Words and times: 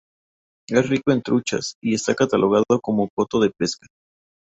Es 0.67 0.89
rico 0.89 1.11
en 1.11 1.21
truchas, 1.21 1.75
y 1.79 1.93
está 1.93 2.15
catalogado 2.15 2.65
como 2.81 3.07
coto 3.15 3.39
de 3.39 3.51
pesca. 3.55 3.85